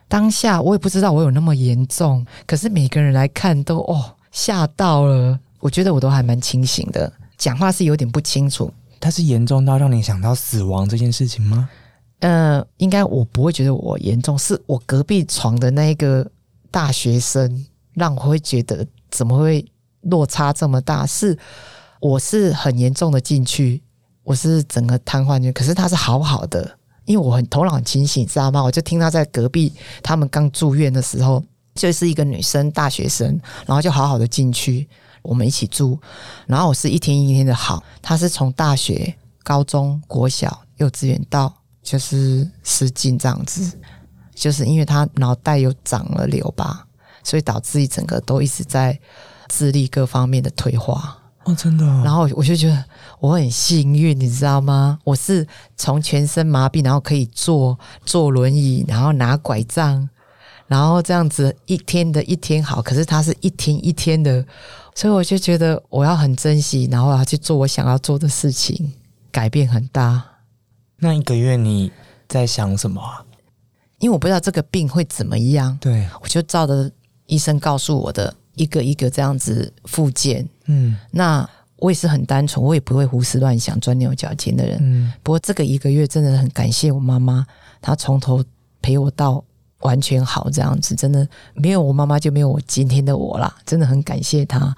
[0.07, 5.39] 当下我也不知道我有那么严重，可是每个人来看都哦吓到了。
[5.59, 11.69] 我觉得我都还蛮清醒的，讲话是有点不清楚，它是严重到让你想到死亡这件事情吗？
[12.19, 16.25] 呃，应该我不会觉得我严重，是我隔壁床的那一个
[16.69, 19.65] 大学生让我会觉得怎么会
[20.01, 21.05] 落差这么大？
[21.05, 21.37] 是
[21.99, 23.81] 我是很严重的进去，
[24.23, 28.63] 我是整个瘫痪去，可是他是好好的，因为我很头脑很清醒，知道吗？
[28.63, 31.43] 我就听他在隔壁，他们刚住院的时候，
[31.75, 34.87] 就是一个女生大学生，然后就好好的进去，
[35.21, 35.99] 我们一起住，
[36.47, 43.77] 然后我是一天一天的好，他是从大学、高中、国小、幼稚园到就是失禁这样子，
[44.33, 46.87] 就是因为他脑袋有长了瘤吧，
[47.23, 48.99] 所以导致一整个都一直在
[49.47, 51.17] 智力各方面的退化。
[51.45, 52.83] 哦，真的、哦，然后我就觉得
[53.19, 54.99] 我很幸运，你知道吗？
[55.05, 60.07] 我是从全身麻痹，然后可以坐坐轮椅，然后拿拐杖，
[60.67, 64.45] 然后这样子一天的一天好，可是他是一天一天的，
[64.93, 68.91] 所以我就觉得我要很珍惜，然后我要去做我想要做的事情，
[69.31, 70.21] 改变很大。
[70.97, 71.89] 那一个月你
[72.27, 73.23] 在想什么啊？
[73.99, 76.91] 因为我不知道这个病会怎么样，对，我就照着
[77.29, 80.47] 医生告诉我的一个一个这样子复健。
[80.65, 84.77] 嗯那我也是很单纯，我也不会胡思乱想、钻牛角尖的人。
[84.81, 87.45] 嗯，不过这个一个月真的很感谢我妈妈，
[87.79, 88.43] 她从头
[88.81, 89.41] 陪我到
[89.79, 94.75] 完全好这样子，真的没有我妈妈就没有我今天的我啦，真的很感谢她。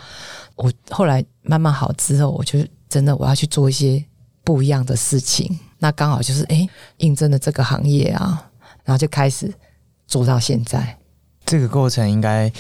[0.56, 4.06] 我后来慢慢好之后，我就真的我要去做一些
[4.44, 8.52] 不一样的事情，那刚好就是诶应征了这个行业啊，
[8.84, 9.52] 然后就开始
[10.06, 10.96] 做到现在。
[11.46, 12.52] 这个过程应该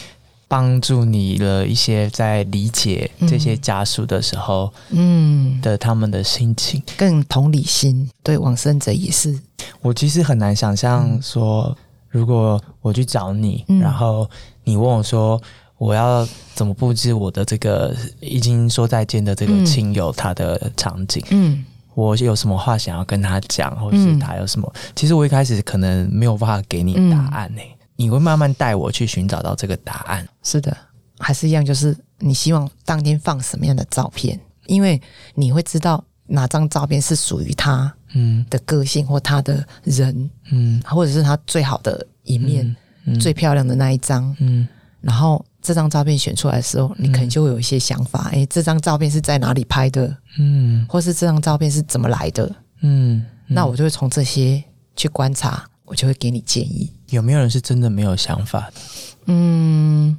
[0.47, 6.81] 帮助你了一些在理解这些家属的时候嗯，的他们的心情。
[6.97, 9.39] 更同理心，对往生者也是，
[9.81, 11.75] 我其实很难想象说，
[12.09, 14.29] 如果我去找你，嗯然后
[14.63, 15.41] 你问我说。
[15.81, 21.23] 我要怎么布置我的这个已经说再见的这个嗯亲友他的场景？
[21.31, 21.65] 嗯
[21.95, 24.71] 我有什么话想要跟他讲，或者是他有什么？
[24.95, 27.61] 其实我一开始可能没有办法给你答案呢、
[28.01, 30.27] 你会慢慢带我去寻找到这个答案。
[30.41, 30.75] 是的，
[31.19, 34.99] 还是一样，就是你希望当天放什么样的照片，因为
[35.35, 38.43] 你会知道哪张照片是属于他嗯。
[38.49, 40.81] 的个性或他的人，嗯。
[40.83, 43.19] 或者是他最好的一面、嗯。
[43.19, 44.35] 最漂亮的那一张。
[44.39, 44.67] 嗯。
[44.99, 50.83] 然后这张照片选出来的时候，你可能就会有一些想法，诶，这张照片是在哪里拍的，嗯。
[50.89, 52.51] 或是这张照片是怎么来的？
[52.81, 54.63] 嗯，那我就会从这些
[54.95, 56.91] 去观察，我就会给你建议。
[57.11, 58.73] 有没有人是真的没有想法的？
[59.27, 60.17] 嗯，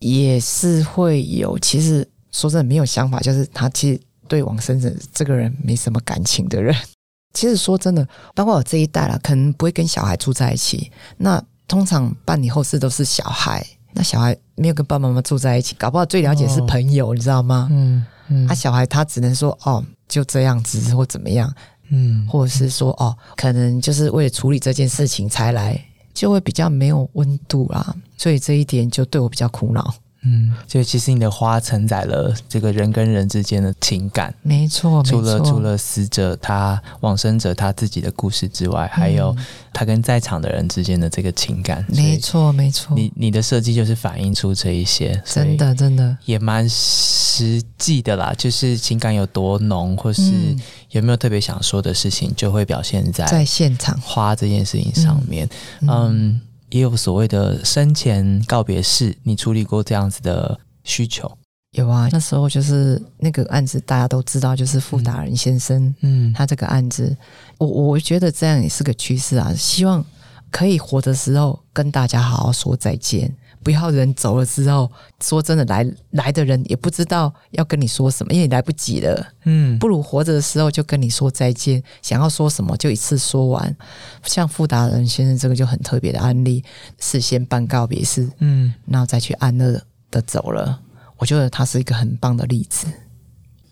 [0.00, 1.58] 也是会有。
[1.60, 6.74] 其实说真的，没有想法，就是他其实对往生者这个人没什么感情的人。
[7.32, 10.90] 其实说真的，包括我这一代啦，可能不会跟小孩住在一起。
[11.16, 17.68] 那通常办理后事都是小孩那小孩没有跟爸爸妈妈住在一起，搞不好最了解是朋友，你知道吗？
[17.70, 21.52] 嗯嗯他、小孩他只能说哦，就这样子或怎么样，
[21.90, 25.80] 嗯或者是说哦，可能就是为了处理这件事情才来，
[26.12, 27.94] 就会比较没有温度啦。
[28.16, 29.94] 所以这一点就对我比较苦恼。
[30.22, 34.34] 嗯，就其实你的花承载了这个人跟人之间的情感。
[34.42, 39.34] 没错，除了除了死者他往生者他自己的故事之外，还有
[39.72, 41.82] 他跟在场的人之间的这个情感。
[41.88, 48.34] 没错，没错，你你的设计就是反映出这一些，真的真的也蛮实际的啦。
[48.36, 55.48] 就是情感有多浓，或是嗯有没有特别想说的事情，就会表现在在现场，花这件事情上面。
[55.88, 56.38] 嗯
[56.70, 61.30] 也有所谓的生前告别式，你处理过这样子的需求？
[61.72, 67.16] 有啊，那时候就是那个案子，大家都知道，就是傅达人先生、嗯他这个案子，
[67.58, 69.54] 我我觉得这样也是个趋势啊。
[69.54, 70.04] 希望
[70.50, 74.90] 可以活的时候跟大家好好说再见，不要人走了之后，
[75.22, 79.26] 说真的来来的人也不知道要跟你说什么，因为你来不及了。
[79.44, 83.76] 嗯不如活着的时候就跟你说再见，想要说什么就一次说完。
[84.24, 86.64] 像傅达人先生这个就很特别的案例，
[86.98, 90.80] 事先办告别式，嗯，然后再去安乐的走了。
[91.18, 92.86] 我觉得他是一个很棒的例子。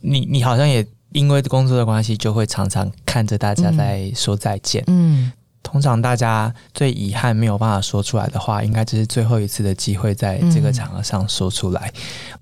[0.00, 4.84] 你你好像也因为工作的关系，就会常常看着大家在说再见。
[4.86, 5.32] 嗯，
[5.70, 11.92] 通常大家最遗憾没有办法说出来的话，应该就是最后一次的机会，在这个场合上说出来。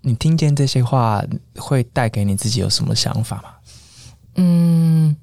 [0.00, 1.20] 你听见这些话，
[1.56, 3.48] 会带给你自己有什么想法吗？
[4.36, 5.16] 嗯，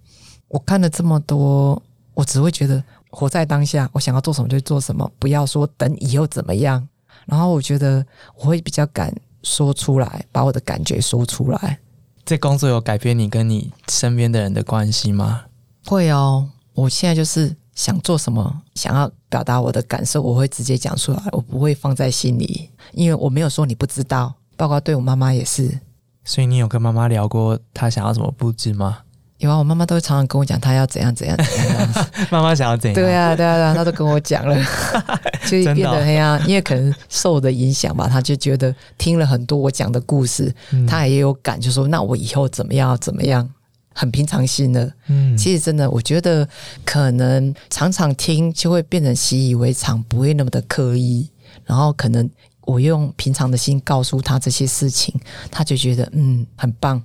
[0.50, 1.82] 我看了这么多，
[2.14, 6.86] 我只会觉得活在当下，我想要做什么就做什么，不要说等以后怎么样。
[7.26, 11.80] 然后我觉得我会比较敢说出来，把我的感觉说出来。
[12.26, 15.44] 这工作有改变你跟你身边的人的关系吗？
[15.86, 25.80] 会哦，我现在就是想做什么，想要表达我的感受，我会直接讲出来，我不会放在心里，因为我没有说你不知道，包括对我妈妈也是。
[26.26, 29.00] 所以你有跟妈妈聊过她想要怎么布置吗？
[29.40, 31.38] 有啊，我妈妈都会常常跟我讲，她要怎样怎样。
[32.32, 32.96] 妈妈想要怎样？
[32.96, 34.56] 对啊，对啊，对啊，她都跟我讲了，
[35.44, 43.50] 就变得黑啊，因为可能受我的影响吧，她就觉得听了很多我讲的故事，嗯她也有感，就说那我以后怎么样怎么样，
[43.94, 44.92] 很平常心的。
[45.08, 46.48] 嗯其实真的，我觉得
[46.84, 51.30] 可能常常听就会变成习以为常，不会那么的刻意。
[51.66, 52.30] 然后可能
[52.62, 55.14] 我用平常的心告诉他这些事情，
[55.52, 57.02] 他就觉得嗯很棒，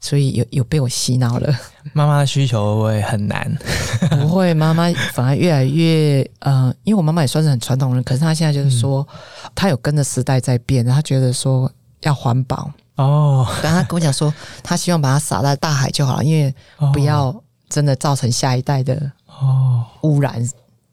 [0.00, 1.54] 所以有有被我洗脑了。
[1.92, 3.56] 妈妈的需求会很难？
[4.10, 9.06] 不会，妈妈反而越来越呃，因为我妈妈也算是很传统人，可是她现在就是说，
[9.54, 11.70] 她有跟着时代在变，她觉得说
[12.00, 16.54] 要环保，哦，但他跟我讲说，他希望把它撒在大海就好了，因为
[16.92, 17.34] 不要
[17.68, 20.46] 真的造成下一代的哦，污染。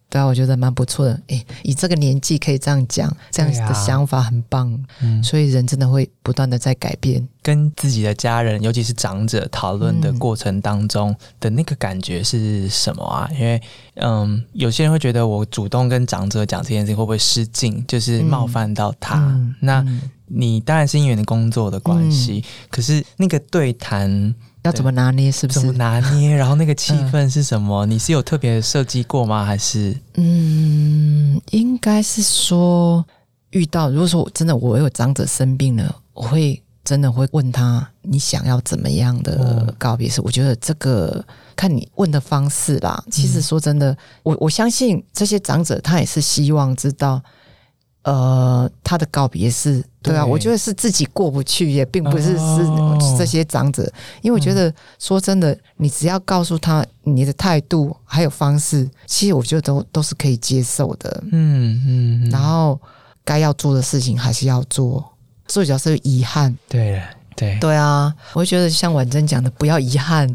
[0.09, 1.19] 对啊，我觉得蛮不错的。
[1.27, 4.77] 诶，以这个年纪可以这样讲，这样子的想法很棒。
[5.01, 7.27] 嗯，所以人真的会不断的在改变。
[7.41, 13.29] 跟自己的家人，尤其是长者讨论的嗯过程当中的那个感觉是什么啊？
[13.33, 13.61] 因为，
[13.95, 19.15] 嗯，有些人会觉得我主动跟长者讲这件事情会不会失敬，就是冒犯到他？
[19.19, 24.35] 嗯那嗯你当然是因为你的工作的关系，可是那个对谈
[24.67, 25.32] 要怎么拿捏？
[25.32, 25.77] 是不怎么是？
[25.77, 26.36] 拿捏？
[26.36, 27.86] 然后那个气氛是什么？
[27.86, 29.43] 你是有特别设计过吗？
[29.43, 33.03] 还是嗯，应该是说
[33.51, 40.21] 遇到，如果说我真的我有长者生病了，我会真的会问他你想要怎么样的嗯告别式？
[40.21, 41.23] 我觉得这个
[41.56, 43.03] 看你问的方式啦。
[43.10, 47.21] 其实说真的，我我相信这些长者他也是希望知道。
[48.03, 50.31] 呃，他的告别是，对啊，对。
[50.31, 53.83] 我觉得是自己过不去，也并不是是哦这些长者，
[54.21, 61.21] 因为我觉得说真的，你只要告诉他你的态度还有方式，其实我觉得都都是可以接受的。
[61.33, 62.79] 嗯嗯，然后
[63.25, 65.03] 该要做的事情还是要做，
[65.45, 66.57] 最主要是遗憾。
[66.69, 67.01] 对
[67.36, 70.27] 对，对啊，我会觉得像婉珍讲的，不要遗憾，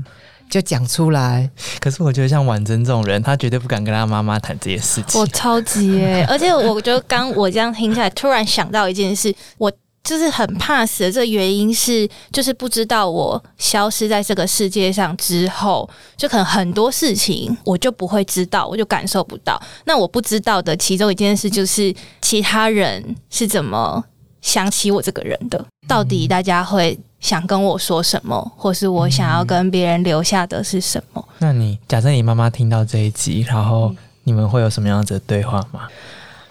[0.52, 1.50] 就讲出来。
[1.80, 5.26] 可是我觉得像婉珍这种人，她绝对不敢跟她妈妈谈这些事情我。
[5.28, 6.22] 超级耶！
[6.28, 9.72] 而且我觉得刚我这样听下来，突然想到一件事，我
[10.04, 11.10] 就是很怕死的。
[11.10, 15.88] 这个原因是，就是不知道我消失在这个世界上之后，
[16.18, 19.60] 就可能很多事情我就不会知道，我就感受不到。
[19.86, 24.04] 那我不知道的其中一件事，就是其他人是怎么
[24.42, 31.24] 想起我这个人的，到底大家会想跟我说什么，或是我想要跟别人留下的是什么？
[31.38, 35.88] 那你假设你妈妈听到这一集，然后你们会有什么样子的对话吗？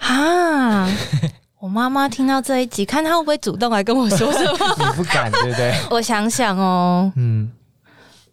[0.00, 0.88] 啊！
[1.60, 4.74] 我妈妈听到这一集，看她会不会主动来跟我说什么？
[4.78, 5.72] 你不敢，对不对？
[5.90, 7.48] 我想想哦，嗯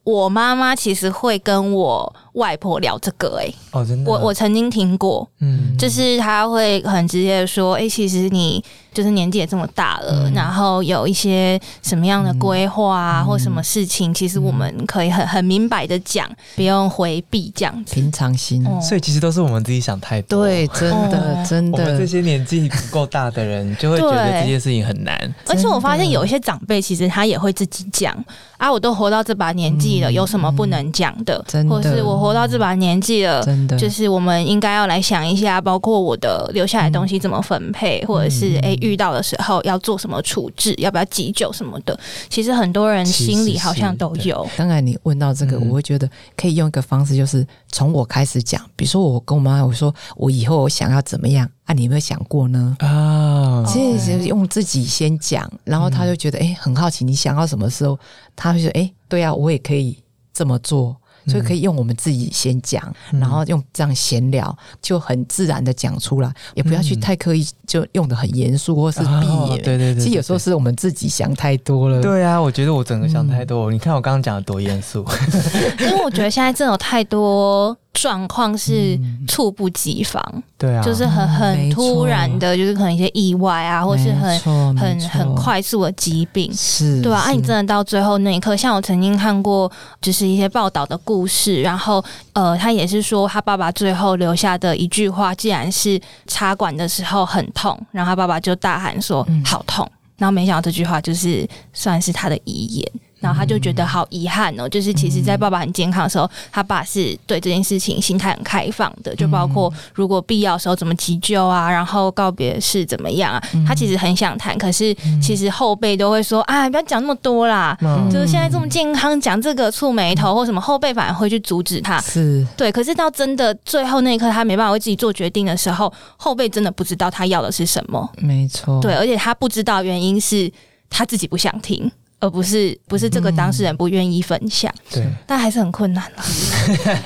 [0.04, 5.78] 我妈妈其实会跟我外婆聊这个、欸，哦，真的，我我曾经听过，嗯。
[5.78, 8.62] 就是他会很直接的说，哎、其实你
[8.94, 10.34] 就是年纪也这么大了，嗯。
[10.34, 17.94] 然后有一些什么样的规划啊，或什么事情，其实我们可以很很明白的讲，不用回避这样子。
[17.94, 18.66] 平常心。
[18.66, 18.80] 哦。
[18.82, 20.46] 所以其实都是我们自己想太多。
[20.46, 21.46] 对，真的哦。
[21.48, 25.36] 真我们这，些年纪不够大的人， 就会觉得这件事情很难。
[25.48, 28.14] 而且我发现有一些长辈，其实他也会自己讲
[28.58, 31.44] 啊，我都活到这把年纪了，有什么不能讲的？
[31.48, 31.76] 真的。
[31.76, 33.44] 或是我活到这把年纪了。
[33.44, 41.98] 真的就是我们应该要来想一下，包括我的留下来的东西怎么分配，或者是诶、遇到的时候要做什么处置，要不要急救什么的。
[42.30, 44.48] 其实很多人心里好像都有。
[44.58, 48.62] 当然，你问到这个，嗯我会觉得可以用一个方式，就是从我开始讲。
[48.76, 51.74] 比如说，我跟我妈我说，我以后我想要怎么样啊？
[51.74, 52.76] 你有没有想过呢？
[52.80, 57.98] 啊，其实用自己先讲，然后他就觉得哎、诶很好奇，你想要什么时候？
[58.36, 59.98] 他会说哎、诶对啊，我也可以
[60.34, 60.96] 这么做。
[61.30, 69.62] 所以可以用我们自己先讲，然后用这样闲聊，就很自然的讲出来，也不要去太刻意，就用的很严肃或是闭哦眼。
[69.64, 72.02] 对对对，其实有时候是我们自己想太多了。
[72.02, 73.72] 对啊，我觉得我整个想太多。
[73.72, 75.06] 你看我刚刚讲的多严肃，
[75.80, 80.22] 因为我觉得现在真的有太多状况是猝不及防，
[80.58, 84.40] 对啊，就是很嗯很突然的，就是可能一些意外啊，或是很
[84.78, 86.54] 很很快速的疾病。
[86.54, 89.70] 是，对啊，啊，你真的到最后那一刻，像我曾经看过，
[90.02, 99.44] 就是一些报道的故事，然后呃，他也是说他爸爸最后留下的一句话，既然是插管的时候很痛，然后他爸爸就大喊说、嗯。
[99.44, 102.92] 好痛，然后没想到这句话就是算是他的遗言。
[103.20, 118.10] 然后他就觉得好遗憾哦，就是其实，在爸爸很健康的时候，他爸是对这件事情心态很开放的，就包括如果必要的时候怎么急救啊，然后告别是怎么样啊，他其实很想谈，可是其实后辈都会说啊，不要讲那么多啦，嗯。
[118.10, 122.00] 就是现在这么健康，讲这个蹙眉头或什么，后辈反而会去阻止他。
[122.02, 122.46] 是。
[122.58, 128.10] 对，可是到真的最后那一刻，他没办法为自己做决定的时候，后辈真的不知道他要的是什么。
[128.18, 130.52] 没错，对，而且他不知道原因是
[130.90, 131.90] 他自己不想听，
[132.20, 136.24] 而不是不是这个当事人不愿意分享，对，但还是很困难 了。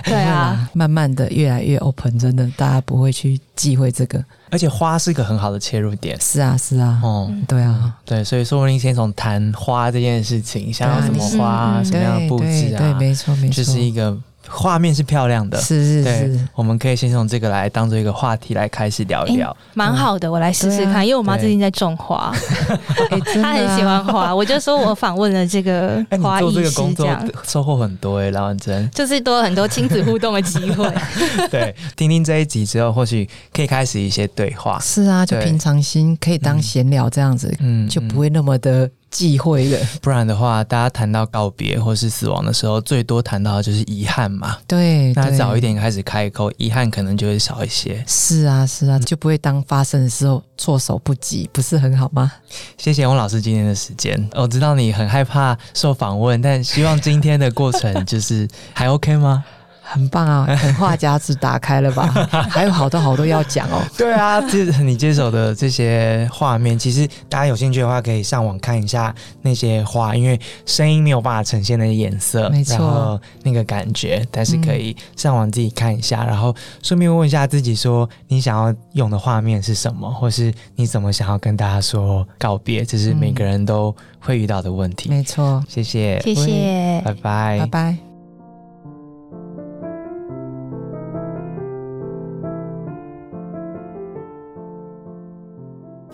[0.03, 4.23] 对啊，，慢慢的越来越 open，真的大家不会去忌讳这个。
[4.49, 6.19] 而且花是一个很好的切入点。
[6.21, 14.15] 是啊，是啊，哦，对啊，对，所以说不定先从谈花这件事情，想要什么花啊，嗯什么样的布置啊，没错没错，就是一个
[14.47, 15.59] 画面是漂亮的。
[15.59, 19.55] 是是是，，我们可以先从这个来当做一个话题来开始聊一聊。
[19.73, 22.33] 蛮好的，我来试试看，因为我妈最近在种花，
[23.41, 28.89] 她很喜欢花，我就说我访问了这个花做这艺师，个工作这样收获很多哎，老婉珍。
[28.91, 30.91] 就是多了很多亲子互动的机会。
[31.49, 34.79] 对，听听这一集之后，或许可以开始一些对话。
[34.79, 39.79] 是啊，就平常心可以当闲聊这样子，嗯就不会那么的忌讳的。
[40.01, 44.57] 不然的话，大家谈到告别或是死亡的时候，最多谈到的就是遗憾嘛。
[44.67, 48.03] 对，那对早一点开始开口，遗憾可能就会少一些。
[48.07, 52.31] 是啊是啊，就不会当发生的时候措手不及，不是很好吗？
[52.77, 54.29] 谢谢翁老师今天的时间。
[54.33, 59.45] 我知道你很害怕受访问，但希望今天的过程就是还 OK 吗？
[59.85, 62.07] 很棒啊， 很话匣子打开了吧？
[62.49, 63.81] 还有好多好多要讲哦。
[63.97, 85.09] 对啊，这你接手的这些画面，其实大家有兴趣的话，可以上网看一下那些画，因为声音没有办法呈现那些颜色，没错然后那个感觉，但是可以上网自己看一下，然后顺便问一下自己说，你想要用的画面是什么，或是你怎么想要跟大家说告别，这是每个人都会遇到的问题。
[85.09, 88.12] 没错，谢谢，谢谢拜，拜，拜拜。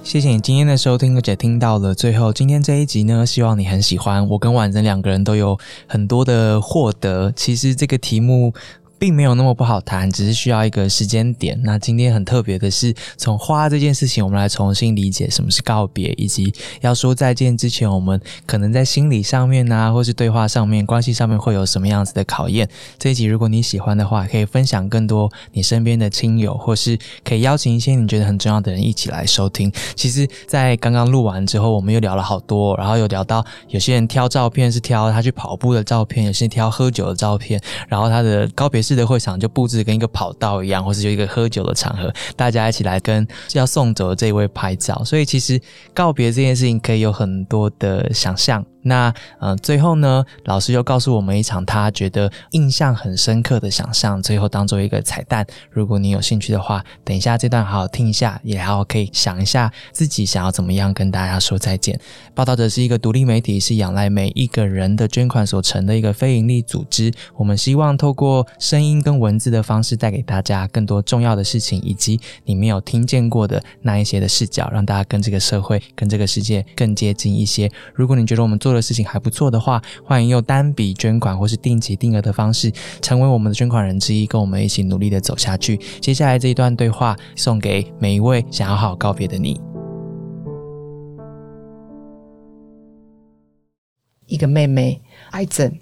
[0.09, 4.27] 谢谢你今天的收听，而且听到了最后，今天这一集呢，希望你很喜欢。
[4.27, 5.55] 我跟婉珍两个人都有
[5.85, 7.31] 很多的获得。
[7.35, 8.51] 其实这个题目。
[8.99, 11.57] 并没有那么不好谈，只是需要一个时间点。
[11.63, 22.67] 那今天很特别的是，从花这件事情，我们来重新理解什么是告别，以及要说再见之前，我们可能在心理上面啊，或是对话上面、关系上面会有什么样子的考验。
[22.97, 29.71] 这一集如果你喜欢的话，可以分享更多你身边的亲友，或是可以邀请一些你觉得很重要的人一起来收听。
[29.95, 45.03] 其实，在刚刚录完之后，我们又聊了好多，然后有聊到有些人挑照片是挑他去跑步的照片，有些挑喝酒的照片，然后他的告别式的会场就布置跟一个跑道一样，或是就一个喝酒的场合，大家一起来跟要送走的这一位拍照。
[45.03, 45.61] 所以其实
[45.93, 55.45] 告别这件事情可以有很多的想象，那呃，最后呢，老师又告诉我们一场他觉得印象很深刻的想象，最后当做一个彩蛋。
[55.69, 61.99] 如果你有兴趣的话，等一下这段好好听一下，也好好可以想一下自己想要怎么样跟大家说再见。
[62.33, 67.11] 报道者是一个独立媒体，是仰赖每一个人的捐款所成的一个非营利组织。
[67.35, 77.69] 我们希望透过声音跟文字的方式，带给大家更多重要的事情，以及你没有听见过的那一些的视角，让大家跟这个社会、跟这个世界更接近一些。
[77.93, 85.75] 如果你觉得我们做做的事情还不错的话，欢迎用单笔捐款或是定期定额的方式，成为我们的捐款人之一，跟我们一起努力的走下去。
[85.99, 89.59] 接下来这一段对话送给每一位想要好好告别的你。
[94.27, 95.01] 一个妹妹
[95.31, 95.73] 癌症，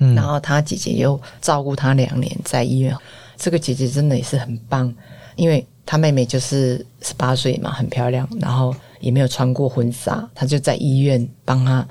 [0.00, 2.92] 嗯然后她姐姐又照顾她两年在医院。
[3.36, 4.92] 这个姐姐真的也是很棒，
[5.36, 11.86] 因为她妹妹就是十八岁嘛，很漂亮，然后也没有穿过婚纱，她就在医院帮她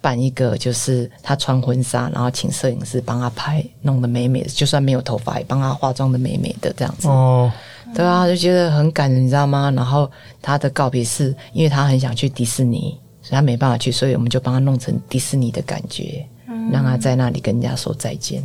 [0.00, 7.08] 办一个，就是她穿婚纱，然后请摄影师帮她拍，弄得美美的，就算没有头发也帮她化妆的美美的这样子。
[7.08, 7.50] 哦，
[7.94, 9.70] 对啊，就觉得很感人，你知道吗？
[9.76, 16.26] 然后她的告别是，因为她很想去迪士尼，所以她没办法去，所以我们就帮她弄成迪士尼的感觉，
[16.72, 18.42] 让她在那里跟人家说再见。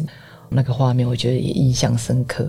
[0.49, 2.47] 那个画面我觉得也印象深刻。